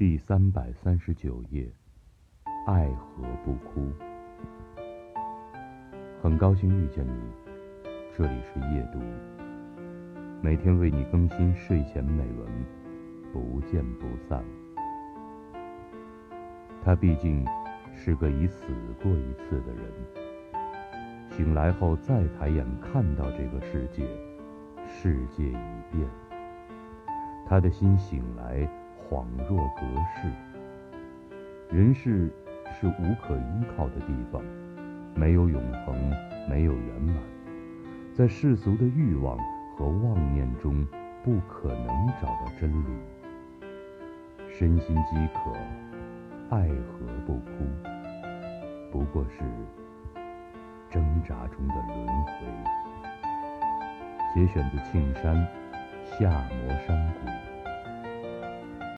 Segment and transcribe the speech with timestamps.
[0.00, 1.70] 第三百三十九页，
[2.66, 3.92] 爱何不哭？
[6.22, 7.20] 很高兴遇见你，
[8.10, 8.98] 这里是夜读，
[10.40, 12.48] 每天为你更新睡前美文，
[13.30, 14.42] 不见不散。
[16.82, 17.46] 他毕竟
[17.94, 18.72] 是个已死
[19.02, 19.92] 过一次的人，
[21.30, 24.08] 醒来后再抬眼看到这个世界，
[24.88, 26.08] 世界已变。
[27.46, 28.66] 他的心醒来。
[29.10, 29.82] 恍若隔
[30.14, 30.30] 世，
[31.68, 32.32] 人世
[32.80, 34.40] 是无可依靠的地方，
[35.16, 35.96] 没有永恒，
[36.48, 37.16] 没有圆满，
[38.14, 39.36] 在世俗的欲望
[39.76, 40.86] 和妄念中，
[41.24, 42.86] 不可能找到真理。
[44.48, 45.52] 身心饥渴，
[46.48, 47.66] 爱何不哭？
[48.92, 49.40] 不过是
[50.88, 52.46] 挣扎中的轮回。
[54.32, 55.44] 节选自《庆山
[56.04, 56.96] 夏摩山》。